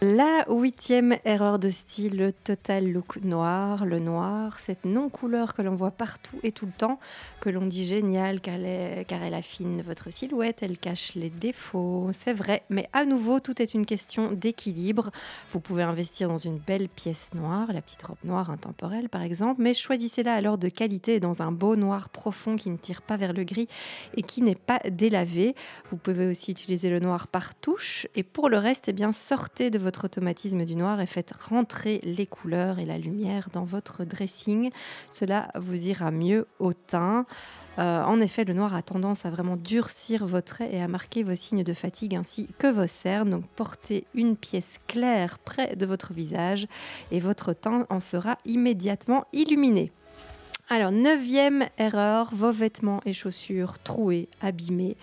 La 0.00 0.44
huitième 0.48 1.16
erreur 1.24 1.58
de 1.58 1.70
style, 1.70 2.18
le 2.18 2.32
total 2.32 2.92
look 2.92 3.16
noir. 3.24 3.84
Le 3.84 3.98
noir, 3.98 4.60
cette 4.60 4.84
non-couleur 4.84 5.54
que 5.54 5.62
l'on 5.62 5.74
voit 5.74 5.90
partout 5.90 6.38
et 6.44 6.52
tout 6.52 6.66
le 6.66 6.72
temps, 6.72 7.00
que 7.40 7.50
l'on 7.50 7.66
dit 7.66 7.84
génial 7.84 8.40
car 8.40 8.54
elle, 8.54 9.34
affine 9.34 9.82
votre 9.82 10.12
silhouette, 10.12 10.62
elle 10.62 10.78
cache 10.78 11.16
les 11.16 11.30
défauts. 11.30 12.10
C'est 12.12 12.32
vrai, 12.32 12.62
mais 12.70 12.88
à 12.92 13.04
nouveau, 13.04 13.40
tout 13.40 13.60
est 13.60 13.74
une 13.74 13.84
question 13.84 14.30
d'équilibre. 14.30 15.10
Vous 15.50 15.58
pouvez 15.58 15.82
investir 15.82 16.28
dans 16.28 16.38
une 16.38 16.58
belle 16.58 16.88
pièce 16.88 17.34
noire, 17.34 17.72
la 17.72 17.82
petite 17.82 18.04
robe 18.04 18.18
noire 18.22 18.52
intemporelle 18.52 19.08
par 19.08 19.22
exemple, 19.22 19.60
mais 19.60 19.74
choisissez-la 19.74 20.32
alors 20.32 20.58
de 20.58 20.68
qualité 20.68 21.18
dans 21.18 21.42
un 21.42 21.50
beau 21.50 21.74
noir 21.74 22.08
profond 22.08 22.54
qui 22.54 22.70
ne 22.70 22.76
tire 22.76 23.02
pas 23.02 23.16
vers 23.16 23.32
le 23.32 23.42
gris 23.42 23.66
et 24.16 24.22
qui 24.22 24.42
n'est 24.42 24.54
pas 24.54 24.78
délavé. 24.88 25.56
Vous 25.90 25.96
pouvez 25.96 26.28
aussi 26.28 26.52
utiliser 26.52 26.88
le 26.88 27.00
noir 27.00 27.26
par 27.26 27.56
touche 27.56 28.06
et 28.14 28.22
pour 28.22 28.48
le 28.48 28.58
reste, 28.58 28.84
eh 28.86 28.92
bien, 28.92 29.10
sortez 29.10 29.70
de 29.70 29.78
votre 29.78 29.87
automatisme 30.04 30.64
du 30.64 30.76
noir 30.76 31.00
et 31.00 31.06
faites 31.06 31.32
rentrer 31.32 32.00
les 32.04 32.26
couleurs 32.26 32.78
et 32.78 32.84
la 32.84 32.98
lumière 32.98 33.48
dans 33.52 33.64
votre 33.64 34.04
dressing. 34.04 34.70
Cela 35.08 35.48
vous 35.54 35.86
ira 35.86 36.10
mieux 36.10 36.46
au 36.58 36.72
teint. 36.72 37.26
Euh, 37.78 38.02
en 38.02 38.20
effet, 38.20 38.44
le 38.44 38.54
noir 38.54 38.74
a 38.74 38.82
tendance 38.82 39.24
à 39.24 39.30
vraiment 39.30 39.56
durcir 39.56 40.26
vos 40.26 40.40
traits 40.40 40.72
et 40.72 40.80
à 40.80 40.88
marquer 40.88 41.22
vos 41.22 41.36
signes 41.36 41.62
de 41.62 41.72
fatigue 41.72 42.16
ainsi 42.16 42.48
que 42.58 42.66
vos 42.66 42.88
cernes. 42.88 43.30
Donc 43.30 43.46
portez 43.54 44.04
une 44.14 44.36
pièce 44.36 44.78
claire 44.88 45.38
près 45.38 45.76
de 45.76 45.86
votre 45.86 46.12
visage 46.12 46.66
et 47.12 47.20
votre 47.20 47.52
teint 47.52 47.86
en 47.88 48.00
sera 48.00 48.36
immédiatement 48.44 49.26
illuminé. 49.32 49.92
Alors, 50.70 50.92
neuvième 50.92 51.66
erreur, 51.78 52.28
vos 52.34 52.52
vêtements 52.52 53.00
et 53.06 53.14
chaussures 53.14 53.78
troués, 53.78 54.28
abîmés, 54.42 54.98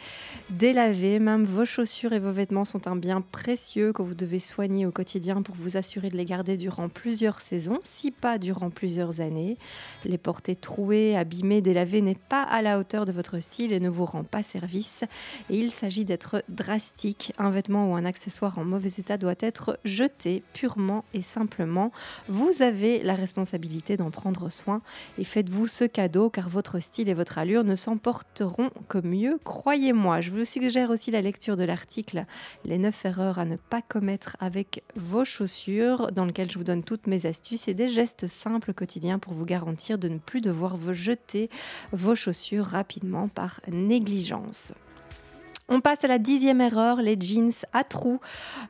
délavés. 0.52 1.18
Même 1.18 1.44
vos 1.44 1.66
chaussures 1.66 2.14
et 2.14 2.20
vos 2.20 2.32
vêtements 2.32 2.66
sont 2.66 2.88
un 2.88 2.96
bien 2.96 3.22
précieux 3.22 3.92
que 3.92 4.04
vous 4.04 4.14
devez 4.14 4.38
soigner 4.38 4.86
au 4.86 4.92
quotidien 4.92 5.42
pour 5.42 5.56
vous 5.56 5.76
assurer 5.76 6.12
de 6.12 6.18
les 6.18 6.26
garder 6.26 6.56
durant 6.56 6.88
plusieurs 6.88 7.42
saisons, 7.42 7.80
si 7.82 8.12
pas 8.12 8.38
durant 8.38 8.70
plusieurs 8.70 9.22
années. 9.22 9.58
Les 10.04 10.20
porter 10.20 10.56
troués, 10.56 11.18
abîmés, 11.18 11.62
délavés 11.62 12.04
n'est 12.04 12.14
pas 12.14 12.44
à 12.44 12.62
la 12.62 12.78
hauteur 12.78 13.06
de 13.06 13.12
votre 13.12 13.40
style 13.40 13.74
et 13.74 13.80
ne 13.80 13.90
vous 13.90 14.06
rend 14.06 14.24
pas 14.24 14.44
service. 14.44 15.02
Et 15.50 15.58
il 15.58 15.72
s'agit 15.72 16.06
d'être 16.06 16.44
drastique. 16.48 17.34
Un 17.40 17.50
vêtement 17.50 17.92
ou 17.92 17.96
un 17.96 18.06
accessoire 18.06 18.60
en 18.60 18.66
mauvais 18.66 18.92
état 19.00 19.18
doit 19.18 19.34
être 19.40 19.80
jeté 19.84 20.44
purement 20.54 21.06
et 21.16 21.24
simplement. 21.24 21.92
Vous 22.30 22.62
avez 22.62 23.02
la 23.02 23.16
responsabilité 23.16 23.98
d'en 23.98 24.12
prendre 24.12 24.52
soin 24.52 24.84
et 25.18 25.24
faites-vous 25.24 25.55
ce 25.66 25.86
cadeau 25.86 26.30
car 26.30 26.50
votre 26.50 26.80
style 26.80 27.08
et 27.08 27.14
votre 27.14 27.38
allure 27.38 27.64
ne 27.64 27.76
s'emporteront 27.76 28.70
que 28.90 28.98
mieux, 28.98 29.40
croyez-moi. 29.44 30.22
Je 30.22 30.32
vous 30.32 30.44
suggère 30.44 30.90
aussi 30.90 31.12
la 31.12 31.22
lecture 31.22 31.56
de 31.56 31.64
l'article 31.64 32.26
Les 32.66 32.78
9 32.78 33.06
erreurs 33.06 33.40
à 33.40 33.46
ne 33.46 33.56
pas 33.56 33.82
commettre 33.82 34.36
avec 34.40 34.84
vos 34.96 35.24
chaussures 35.24 36.12
dans 36.12 36.26
lequel 36.26 36.52
je 36.52 36.58
vous 36.58 36.64
donne 36.64 36.84
toutes 36.84 37.08
mes 37.08 37.26
astuces 37.26 37.68
et 37.70 37.74
des 37.74 37.90
gestes 37.90 38.28
simples 38.28 38.74
quotidiens 38.74 39.18
pour 39.18 39.34
vous 39.34 39.46
garantir 39.46 39.98
de 39.98 40.10
ne 40.10 40.18
plus 40.18 40.42
devoir 40.42 40.76
vous 40.76 40.94
jeter 40.94 41.50
vos 41.94 42.16
chaussures 42.16 42.66
rapidement 42.66 43.30
par 43.30 43.62
négligence. 43.72 44.74
On 45.68 45.82
passe 45.82 46.04
à 46.04 46.08
la 46.08 46.20
dixième 46.20 46.62
erreur, 46.62 47.02
les 47.02 47.20
jeans 47.20 47.52
à 47.74 47.84
trous. 47.84 48.20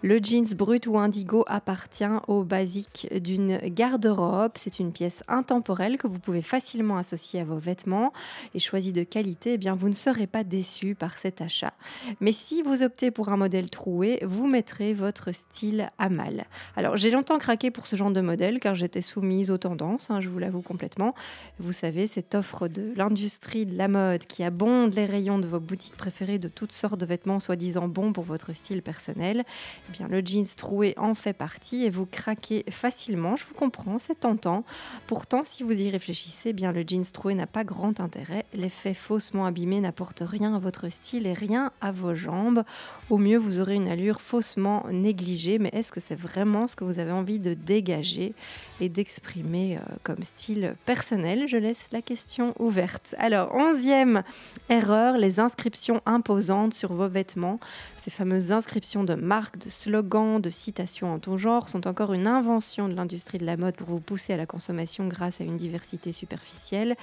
Le 0.02 0.18
jeans 0.24 0.48
brut 0.56 0.88
ou 0.88 0.98
indigo 0.98 1.44
appartient 1.46 2.06
au 2.30 2.46
basique 2.46 3.10
d'une 3.22 3.58
garde-robe. 3.58 4.54
C'est 4.56 4.80
une 4.80 4.94
pièce 4.94 5.22
intemporelle 5.28 5.98
que 5.98 6.08
vous 6.08 6.20
pouvez 6.20 6.42
facilement 6.42 6.98
associer 6.98 7.42
à 7.42 7.44
vos 7.44 7.58
vêtements 7.58 8.14
et 8.54 8.60
choisi 8.60 8.94
de 8.94 9.04
qualité, 9.04 9.54
eh 9.54 9.58
bien 9.58 9.76
vous 9.76 9.90
ne 9.90 9.94
serez 9.94 10.26
pas 10.26 10.46
déçu 10.46 10.96
par 10.96 11.18
cet 11.18 11.42
achat. 11.42 11.74
Mais 12.22 12.32
si 12.32 12.62
vous 12.62 12.82
optez 12.82 13.12
pour 13.12 13.28
un 13.28 13.36
modèle 13.36 13.70
troué, 13.70 14.20
vous 14.24 14.48
mettrez 14.48 14.94
votre 14.94 15.34
style 15.34 15.90
à 15.98 16.08
mal. 16.08 16.46
Alors 16.78 16.96
j'ai 16.96 17.12
longtemps 17.12 17.40
craqué 17.40 17.72
pour 17.72 17.88
ce 17.88 17.98
genre 17.98 18.12
de 18.12 18.22
modèle 18.22 18.62
car 18.62 18.74
j'étais 18.74 19.02
soumise 19.02 19.52
aux 19.52 19.58
tendances, 19.58 20.10
hein, 20.12 20.22
je 20.22 20.30
vous 20.30 20.40
l'avoue 20.40 20.62
complètement. 20.62 21.14
Vous 21.60 21.74
savez, 21.74 22.08
cette 22.08 22.36
offre 22.36 22.70
de 22.70 22.94
l'industrie 22.96 23.66
de 23.66 23.76
la 23.78 23.90
mode 23.90 24.24
qui 24.24 24.46
abonde 24.46 24.94
les 24.94 25.06
rayons 25.06 25.40
de 25.40 25.48
vos 25.48 25.60
boutiques 25.60 25.98
préférées 25.98 26.40
de 26.40 26.48
toutes 26.48 26.72
sortes 26.72 26.85
de 26.96 27.06
vêtements 27.06 27.40
soi-disant 27.40 27.88
bons 27.88 28.14
pour 28.14 28.24
votre 28.24 28.54
style 28.54 28.82
personnel, 28.82 29.44
eh 29.90 29.92
bien 29.92 30.08
le 30.08 30.22
jeans 30.22 30.46
troué 30.56 30.94
en 30.98 31.16
fait 31.16 31.34
partie 31.34 31.86
et 31.86 31.90
vous 31.90 32.06
craquez 32.06 32.64
facilement. 32.70 33.36
Je 33.36 33.46
vous 33.46 33.56
comprends, 33.56 34.00
c'est 34.00 34.20
tentant. 34.22 34.64
Pourtant, 35.08 35.42
si 35.44 35.64
vous 35.64 35.74
y 35.74 35.90
réfléchissez, 35.90 36.50
eh 36.50 36.54
bien 36.54 36.72
le 36.72 36.84
jeans 36.88 37.04
troué 37.12 37.34
n'a 37.34 37.48
pas 37.48 37.64
grand 37.64 38.00
intérêt. 38.00 38.46
L'effet 38.54 38.94
faussement 38.94 39.46
abîmé 39.46 39.82
n'apporte 39.82 40.22
rien 40.26 40.56
à 40.56 40.60
votre 40.60 40.90
style 40.90 41.28
et 41.28 41.34
rien 41.34 41.72
à 41.82 41.92
vos 41.92 42.16
jambes. 42.16 42.64
Au 43.10 43.18
mieux, 43.18 43.38
vous 43.38 43.60
aurez 43.60 43.76
une 43.76 43.88
allure 43.88 44.22
faussement 44.22 44.86
négligée, 44.92 45.60
mais 45.60 45.70
est-ce 45.74 45.92
que 45.92 46.00
c'est 46.00 46.16
vraiment 46.16 46.68
ce 46.68 46.76
que 46.76 46.84
vous 46.84 47.00
avez 47.00 47.12
envie 47.12 47.40
de 47.40 47.54
dégager 47.54 48.34
et 48.80 48.90
d'exprimer 48.90 49.78
euh, 49.78 49.96
comme 50.04 50.22
style 50.22 50.76
personnel? 50.86 51.48
Je 51.48 51.58
laisse 51.58 51.88
la 51.92 52.02
question 52.02 52.54
ouverte. 52.60 53.16
Alors, 53.18 53.54
onzième 53.56 54.24
erreur, 54.70 55.18
les 55.18 55.40
inscriptions 55.40 56.02
imposantes 56.06 56.75
sur 56.76 56.94
vos 56.94 57.08
vêtements. 57.08 57.60
Ces 57.98 58.12
fameuses 58.12 58.52
inscriptions 58.52 59.04
de 59.04 59.16
marques, 59.16 59.58
de 59.58 59.70
slogans, 59.70 60.40
de 60.40 60.50
citations 60.50 61.14
en 61.14 61.20
tout 61.20 61.38
genre 61.38 61.70
sont 61.70 61.88
encore 61.88 62.14
une 62.14 62.28
invention 62.28 62.88
de 62.88 62.94
l'industrie 62.94 63.38
de 63.38 63.46
la 63.46 63.58
mode 63.58 63.76
pour 63.76 63.88
vous 63.88 64.00
pousser 64.00 64.34
à 64.34 64.38
la 64.38 64.46
consommation 64.46 65.08
grâce 65.08 65.42
à 65.42 65.44
une 65.44 65.58
diversité 65.58 66.12
superficielle. 66.12 66.96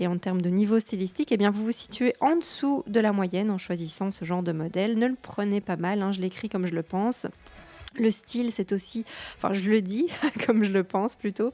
Et 0.00 0.06
en 0.06 0.18
termes 0.18 0.42
de 0.42 0.50
niveau 0.50 0.78
stylistique, 0.78 1.32
eh 1.32 1.36
bien, 1.36 1.50
vous 1.50 1.64
vous 1.64 1.72
situez 1.72 2.14
en 2.20 2.36
dessous 2.36 2.82
de 2.86 3.00
la 3.00 3.12
moyenne 3.12 3.50
en 3.50 3.58
choisissant 3.58 4.10
ce 4.10 4.24
genre 4.24 4.42
de 4.42 4.52
modèle. 4.52 4.98
Ne 4.98 5.06
le 5.06 5.16
prenez 5.20 5.60
pas 5.60 5.76
mal, 5.76 6.02
hein, 6.02 6.12
je 6.12 6.20
l'écris 6.20 6.48
comme 6.48 6.66
je 6.66 6.74
le 6.74 6.82
pense. 6.82 7.26
Le 7.96 8.10
style, 8.10 8.50
c'est 8.50 8.72
aussi, 8.72 9.04
enfin 9.36 9.52
je 9.52 9.68
le 9.68 9.80
dis 9.80 10.08
comme 10.46 10.64
je 10.64 10.70
le 10.70 10.84
pense 10.84 11.14
plutôt, 11.14 11.52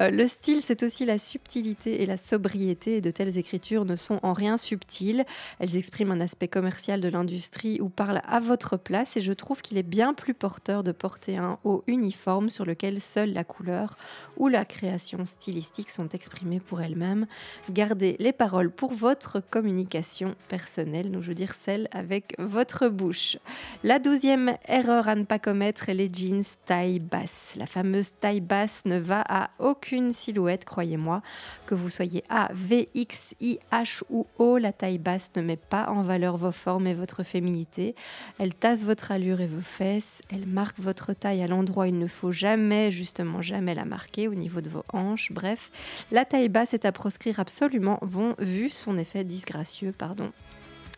euh, 0.00 0.10
le 0.10 0.28
style, 0.28 0.60
c'est 0.60 0.82
aussi 0.82 1.04
la 1.04 1.18
subtilité 1.18 2.02
et 2.02 2.06
la 2.06 2.16
sobriété. 2.16 2.96
Et 2.96 3.00
de 3.00 3.10
telles 3.10 3.38
écritures 3.38 3.84
ne 3.84 3.96
sont 3.96 4.20
en 4.22 4.32
rien 4.32 4.56
subtiles. 4.56 5.24
Elles 5.58 5.76
expriment 5.76 6.12
un 6.12 6.20
aspect 6.20 6.48
commercial 6.48 7.00
de 7.00 7.08
l'industrie 7.08 7.80
ou 7.80 7.88
parlent 7.88 8.22
à 8.26 8.40
votre 8.40 8.76
place. 8.76 9.16
Et 9.16 9.20
je 9.20 9.32
trouve 9.32 9.62
qu'il 9.62 9.78
est 9.78 9.82
bien 9.82 10.14
plus 10.14 10.34
porteur 10.34 10.82
de 10.82 10.92
porter 10.92 11.36
un 11.36 11.58
haut 11.64 11.82
uniforme 11.86 12.50
sur 12.50 12.64
lequel 12.64 13.00
seule 13.00 13.32
la 13.32 13.44
couleur 13.44 13.96
ou 14.36 14.48
la 14.48 14.64
création 14.64 15.24
stylistique 15.24 15.90
sont 15.90 16.08
exprimées 16.08 16.60
pour 16.60 16.80
elles-mêmes. 16.80 17.26
Gardez 17.70 18.16
les 18.18 18.32
paroles 18.32 18.70
pour 18.70 18.92
votre 18.92 19.40
communication 19.40 20.34
personnelle, 20.48 21.10
donc 21.10 21.22
je 21.22 21.28
veux 21.28 21.34
dire 21.34 21.54
celle 21.54 21.88
avec 21.92 22.34
votre 22.38 22.88
bouche. 22.88 23.36
La 23.84 23.98
douzième 23.98 24.56
erreur 24.68 25.08
à 25.08 25.14
ne 25.14 25.24
pas 25.24 25.38
commettre 25.38 25.79
les 25.88 26.10
jeans 26.12 26.44
taille 26.64 26.98
basse. 26.98 27.54
La 27.56 27.66
fameuse 27.66 28.12
taille 28.20 28.40
basse 28.40 28.84
ne 28.84 28.98
va 28.98 29.24
à 29.28 29.50
aucune 29.58 30.12
silhouette, 30.12 30.64
croyez-moi. 30.64 31.22
Que 31.66 31.74
vous 31.74 31.88
soyez 31.88 32.22
A, 32.28 32.48
V, 32.52 32.88
X, 32.94 33.34
I, 33.40 33.58
H 33.72 34.02
ou 34.10 34.26
O, 34.38 34.58
la 34.58 34.72
taille 34.72 34.98
basse 34.98 35.30
ne 35.36 35.42
met 35.42 35.56
pas 35.56 35.88
en 35.88 36.02
valeur 36.02 36.36
vos 36.36 36.52
formes 36.52 36.86
et 36.86 36.94
votre 36.94 37.22
féminité. 37.22 37.94
Elle 38.38 38.54
tasse 38.54 38.84
votre 38.84 39.10
allure 39.10 39.40
et 39.40 39.46
vos 39.46 39.62
fesses. 39.62 40.22
Elle 40.30 40.46
marque 40.46 40.78
votre 40.78 41.12
taille 41.12 41.42
à 41.42 41.46
l'endroit 41.46 41.84
où 41.84 41.88
il 41.88 41.98
ne 41.98 42.06
faut 42.06 42.32
jamais, 42.32 42.92
justement 42.92 43.42
jamais 43.42 43.74
la 43.74 43.84
marquer, 43.84 44.28
au 44.28 44.34
niveau 44.34 44.60
de 44.60 44.68
vos 44.68 44.84
hanches. 44.92 45.32
Bref, 45.32 45.70
la 46.12 46.24
taille 46.24 46.48
basse 46.48 46.74
est 46.74 46.84
à 46.84 46.92
proscrire 46.92 47.40
absolument, 47.40 47.98
vu 48.38 48.70
son 48.70 48.98
effet 48.98 49.24
disgracieux, 49.24 49.94
pardon. 49.96 50.32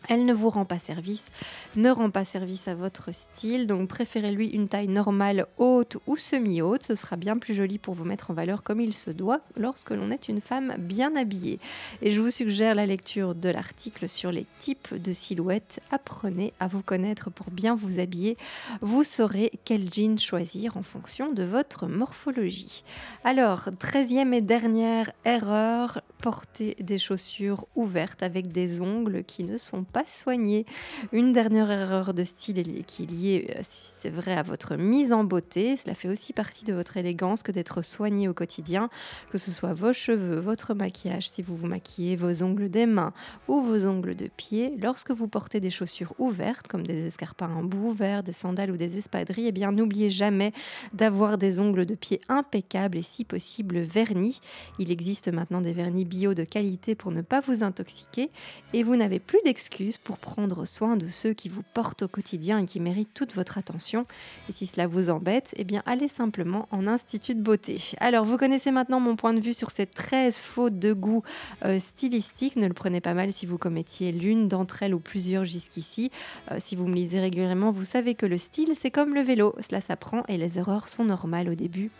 Elle 0.09 0.25
ne 0.25 0.33
vous 0.33 0.49
rend 0.49 0.65
pas 0.65 0.79
service, 0.79 1.29
ne 1.75 1.89
rend 1.89 2.09
pas 2.09 2.25
service 2.25 2.67
à 2.67 2.75
votre 2.75 3.13
style, 3.13 3.67
donc 3.67 3.87
préférez-lui 3.87 4.47
une 4.47 4.67
taille 4.67 4.87
normale, 4.87 5.47
haute 5.57 5.97
ou 6.07 6.17
semi-haute, 6.17 6.83
ce 6.83 6.95
sera 6.95 7.15
bien 7.15 7.37
plus 7.37 7.53
joli 7.53 7.77
pour 7.77 7.93
vous 7.93 8.03
mettre 8.03 8.31
en 8.31 8.33
valeur 8.33 8.63
comme 8.63 8.81
il 8.81 8.93
se 8.93 9.11
doit 9.11 9.41
lorsque 9.55 9.91
l'on 9.91 10.11
est 10.11 10.27
une 10.27 10.41
femme 10.41 10.75
bien 10.77 11.15
habillée. 11.15 11.59
Et 12.01 12.11
je 12.11 12.19
vous 12.19 12.31
suggère 12.31 12.75
la 12.75 12.85
lecture 12.85 13.35
de 13.35 13.49
l'article 13.49 14.09
sur 14.09 14.31
les 14.31 14.45
types 14.59 14.93
de 14.93 15.13
silhouettes. 15.13 15.79
Apprenez 15.91 16.53
à 16.59 16.67
vous 16.67 16.81
connaître 16.81 17.29
pour 17.29 17.51
bien 17.51 17.75
vous 17.75 17.99
habiller. 17.99 18.37
Vous 18.81 19.03
saurez 19.03 19.51
quel 19.63 19.89
jean 19.91 20.17
choisir 20.17 20.75
en 20.77 20.83
fonction 20.83 21.31
de 21.31 21.43
votre 21.43 21.87
morphologie. 21.87 22.83
Alors, 23.23 23.69
treizième 23.79 24.33
et 24.33 24.41
dernière 24.41 25.11
erreur, 25.25 26.01
porter 26.21 26.75
des 26.79 26.97
chaussures 26.97 27.67
ouvertes 27.75 28.23
avec 28.23 28.51
des 28.51 28.81
ongles 28.81 29.23
qui 29.23 29.43
ne 29.43 29.57
sont 29.57 29.83
pas 29.83 29.92
pas 29.93 30.03
soigné. 30.07 30.65
Une 31.11 31.33
dernière 31.33 31.71
erreur 31.71 32.13
de 32.15 32.23
style 32.23 32.83
qui 32.85 33.03
est 33.03 33.05
liée, 33.05 33.47
euh, 33.55 33.59
si 33.61 33.91
c'est 33.95 34.09
vrai, 34.09 34.33
à 34.33 34.41
votre 34.41 34.75
mise 34.75 35.13
en 35.13 35.23
beauté. 35.23 35.77
Cela 35.77 35.93
fait 35.93 36.09
aussi 36.09 36.33
partie 36.33 36.65
de 36.65 36.73
votre 36.73 36.97
élégance 36.97 37.43
que 37.43 37.51
d'être 37.51 37.83
soigné 37.83 38.27
au 38.27 38.33
quotidien, 38.33 38.89
que 39.29 39.37
ce 39.37 39.51
soit 39.51 39.73
vos 39.73 39.93
cheveux, 39.93 40.39
votre 40.39 40.73
maquillage, 40.73 41.29
si 41.29 41.43
vous 41.43 41.55
vous 41.55 41.67
maquillez, 41.67 42.15
vos 42.15 42.41
ongles 42.41 42.69
des 42.69 42.87
mains 42.87 43.13
ou 43.47 43.61
vos 43.61 43.85
ongles 43.85 44.15
de 44.15 44.27
pied. 44.27 44.75
Lorsque 44.81 45.11
vous 45.11 45.27
portez 45.27 45.59
des 45.59 45.69
chaussures 45.69 46.15
ouvertes, 46.17 46.67
comme 46.67 46.85
des 46.85 47.05
escarpins 47.05 47.53
en 47.53 47.63
bout 47.63 47.89
ouvert, 47.89 48.23
des 48.23 48.33
sandales 48.33 48.71
ou 48.71 48.77
des 48.77 48.97
espadrilles, 48.97 49.49
eh 49.49 49.51
bien 49.51 49.71
n'oubliez 49.71 50.09
jamais 50.09 50.53
d'avoir 50.93 51.37
des 51.37 51.59
ongles 51.59 51.85
de 51.85 51.95
pied 51.95 52.19
impeccables 52.29 52.97
et 52.97 53.03
si 53.03 53.25
possible 53.25 53.79
vernis. 53.79 54.39
Il 54.79 54.89
existe 54.89 55.31
maintenant 55.31 55.61
des 55.61 55.73
vernis 55.73 56.05
bio 56.05 56.33
de 56.33 56.43
qualité 56.43 56.95
pour 56.95 57.11
ne 57.11 57.21
pas 57.21 57.41
vous 57.41 57.63
intoxiquer 57.63 58.31
et 58.73 58.83
vous 58.83 58.95
n'avez 58.95 59.19
plus 59.19 59.39
d'excuses 59.45 59.82
pour 60.03 60.17
prendre 60.17 60.65
soin 60.65 60.95
de 60.95 61.07
ceux 61.07 61.33
qui 61.33 61.49
vous 61.49 61.63
portent 61.73 62.03
au 62.03 62.07
quotidien 62.07 62.59
et 62.59 62.65
qui 62.65 62.79
méritent 62.79 63.13
toute 63.13 63.35
votre 63.35 63.57
attention. 63.57 64.05
Et 64.49 64.51
si 64.51 64.67
cela 64.67 64.87
vous 64.87 65.09
embête, 65.09 65.53
eh 65.57 65.63
bien 65.63 65.83
allez 65.85 66.07
simplement 66.07 66.67
en 66.71 66.87
institut 66.87 67.35
de 67.35 67.41
beauté. 67.41 67.79
Alors 67.99 68.25
vous 68.25 68.37
connaissez 68.37 68.71
maintenant 68.71 68.99
mon 68.99 69.15
point 69.15 69.33
de 69.33 69.39
vue 69.39 69.53
sur 69.53 69.71
ces 69.71 69.85
13 69.85 70.37
fautes 70.37 70.79
de 70.79 70.93
goût 70.93 71.23
euh, 71.65 71.79
stylistique. 71.79 72.55
Ne 72.55 72.67
le 72.67 72.73
prenez 72.73 73.01
pas 73.01 73.13
mal 73.13 73.33
si 73.33 73.45
vous 73.45 73.57
commettiez 73.57 74.11
l'une 74.11 74.47
d'entre 74.47 74.83
elles 74.83 74.93
ou 74.93 74.99
plusieurs 74.99 75.45
jusqu'ici. 75.45 76.11
Euh, 76.51 76.57
si 76.59 76.75
vous 76.75 76.87
me 76.87 76.95
lisez 76.95 77.19
régulièrement, 77.19 77.71
vous 77.71 77.83
savez 77.83 78.15
que 78.15 78.25
le 78.25 78.37
style, 78.37 78.73
c'est 78.75 78.91
comme 78.91 79.13
le 79.13 79.21
vélo. 79.21 79.55
Cela 79.59 79.81
s'apprend 79.81 80.23
et 80.27 80.37
les 80.37 80.57
erreurs 80.59 80.87
sont 80.87 81.05
normales 81.05 81.49
au 81.49 81.55
début. 81.55 81.91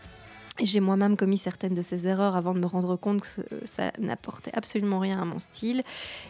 J'ai 0.61 0.81
moi-même 0.81 1.17
commis 1.17 1.39
certaines 1.39 1.73
de 1.73 1.81
ces 1.81 2.05
erreurs 2.05 2.35
avant 2.35 2.53
de 2.53 2.59
me 2.59 2.67
rendre 2.67 2.95
compte 2.95 3.21
que 3.21 3.41
ça 3.65 3.91
n'apportait 3.97 4.51
absolument 4.53 4.99
rien 4.99 5.19
à 5.19 5.25
mon 5.25 5.39
style 5.39 5.81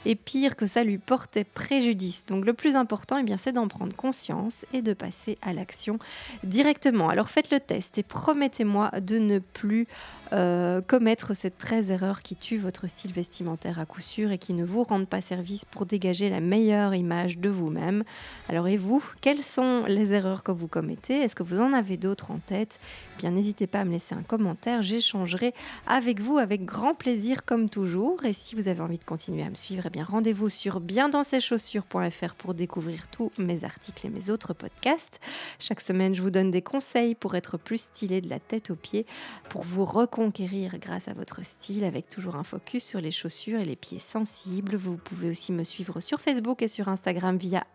et 0.06 0.16
pire 0.16 0.56
que 0.56 0.66
ça 0.66 0.86
lui 0.86 0.98
portait 0.98 1.44
préjudice. 1.44 2.26
Donc 2.26 2.46
le 2.46 2.54
plus 2.54 2.78
important, 2.78 3.18
eh 3.18 3.38
c'est 3.38 3.52
d'en 3.52 3.68
prendre 3.68 3.94
conscience 3.94 4.66
et 4.72 4.82
de 4.82 4.94
passer 4.94 5.38
à 5.42 5.52
l'action 5.52 6.00
directement. 6.46 7.10
Alors 7.10 7.30
faites 7.30 7.52
le 7.52 7.60
test 7.60 7.98
et 7.98 8.04
promettez-moi 8.04 8.92
de 9.02 9.18
ne 9.18 9.40
plus 9.40 9.88
euh, 10.32 10.80
commettre 10.82 11.36
ces 11.36 11.52
13 11.52 11.92
erreurs 11.92 12.22
qui 12.22 12.38
tuent 12.38 12.58
votre 12.58 12.88
style 12.88 13.12
vestimentaire 13.12 13.78
à 13.78 13.86
coup 13.86 14.02
sûr 14.02 14.32
et 14.32 14.38
qui 14.38 14.54
ne 14.54 14.64
vous 14.64 14.84
rendent 14.84 15.08
pas 15.08 15.20
service 15.20 15.66
pour 15.66 15.86
dégager 15.86 16.30
la 16.30 16.40
meilleure 16.40 16.96
image 16.96 17.40
de 17.40 17.50
vous-même. 17.50 18.06
Alors 18.48 18.70
et 18.70 18.78
vous, 18.78 19.04
quelles 19.20 19.44
sont 19.44 19.84
les 19.86 20.14
erreurs 20.14 20.44
que 20.44 20.54
vous 20.54 20.70
commettez? 20.70 21.18
Est-ce 21.18 21.36
que 21.36 21.44
vous 21.44 21.60
en 21.60 21.74
avez 21.74 21.98
d'autres 21.98 22.32
en 22.32 22.40
tête? 22.40 22.80
Eh 23.16 23.22
Bien 23.22 23.32
n'hésitez 23.32 23.68
pas 23.68 23.82
à 23.82 23.86
me 23.86 23.92
laisser 23.92 24.13
un 24.14 24.24
commentaire, 24.24 24.82
j'échangerai 24.82 25.54
avec 25.88 26.20
vous 26.20 26.38
avec 26.38 26.66
grand 26.66 26.94
plaisir 26.94 27.46
comme 27.46 27.70
toujours. 27.70 28.24
Et 28.26 28.34
si 28.34 28.56
vous 28.56 28.68
avez 28.68 28.82
envie 28.82 28.98
de 28.98 29.04
continuer 29.04 29.44
à 29.44 29.50
me 29.50 29.56
suivre, 29.56 29.84
eh 29.88 29.90
bien 29.90 30.04
rendez-vous 30.04 30.50
sur 30.50 30.80
biendanseschaussures.fr 30.80 32.36
pour 32.36 32.54
découvrir 32.54 33.08
tous 33.10 33.32
mes 33.38 33.64
articles 33.64 34.08
et 34.08 34.10
mes 34.10 34.30
autres 34.30 34.54
podcasts. 34.54 35.20
Chaque 35.60 35.82
semaine, 35.82 36.16
je 36.16 36.22
vous 36.22 36.32
donne 36.32 36.52
des 36.52 36.62
conseils 36.62 37.16
pour 37.16 37.36
être 37.36 37.58
plus 37.58 37.82
stylé 37.82 38.22
de 38.22 38.30
la 38.30 38.40
tête 38.40 38.72
aux 38.72 38.76
pieds, 38.76 39.06
pour 39.50 39.64
vous 39.64 39.86
reconquérir 39.86 40.78
grâce 40.80 41.08
à 41.08 41.14
votre 41.14 41.44
style 41.46 41.84
avec 41.84 42.10
toujours 42.10 42.36
un 42.36 42.44
focus 42.44 42.86
sur 42.86 43.02
les 43.02 43.12
chaussures 43.12 43.60
et 43.60 43.66
les 43.66 43.76
pieds 43.76 44.00
sensibles. 44.00 44.76
Vous 44.76 44.98
pouvez 44.98 45.30
aussi 45.30 45.52
me 45.52 45.64
suivre 45.64 46.00
sur 46.00 46.22
Facebook 46.22 46.62
et 46.62 46.68
sur 46.68 46.88
Instagram 46.88 47.38
via 47.38 47.66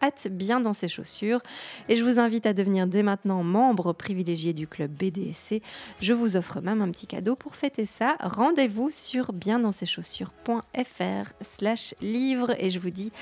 chaussures. 0.88 1.40
Et 1.88 1.96
je 1.96 2.04
vous 2.04 2.18
invite 2.18 2.46
à 2.46 2.52
devenir 2.52 2.86
dès 2.86 3.02
maintenant 3.02 3.42
membre 3.42 3.92
privilégié 3.92 4.52
du 4.52 4.66
club 4.66 4.90
BDSC. 4.90 5.62
Je 6.00 6.12
vous 6.12 6.27
offre 6.36 6.60
même 6.60 6.82
un 6.82 6.90
petit 6.90 7.06
cadeau 7.06 7.36
pour 7.36 7.54
fêter 7.54 7.86
ça. 7.86 8.16
Rendez-vous 8.20 8.90
sur 8.90 9.32
biendanseschaussures.fr 9.32 11.32
slash 11.42 11.94
livre 12.00 12.54
et 12.58 12.70
je 12.70 12.78
vous 12.78 12.90
dis 12.90 13.12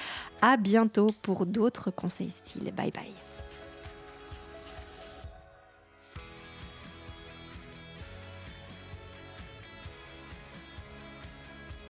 à 0.43 0.57
bientôt 0.57 1.09
pour 1.23 1.47
d'autres 1.47 1.91
conseils 1.91 2.31
style. 2.31 2.73
Bye 2.75 2.93
bye. 2.93 3.25